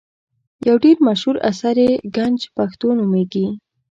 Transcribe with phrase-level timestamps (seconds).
[0.67, 3.47] یو ډېر مشهور اثر یې ګنج پښتو نومیږي.